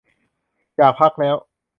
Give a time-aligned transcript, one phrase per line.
[0.77, 1.35] อยากพักแล้ว